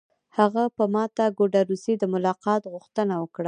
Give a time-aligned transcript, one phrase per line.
[0.37, 3.39] هغه په ماته ګوډه روسي د ملاقات غوښتنه وکړه